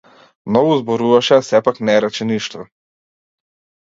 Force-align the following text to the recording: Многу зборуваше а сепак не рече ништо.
Многу 0.49 0.73
зборуваше 0.79 1.35
а 1.39 1.45
сепак 1.49 1.75
не 1.91 1.99
рече 2.07 2.23
ништо. 2.33 2.67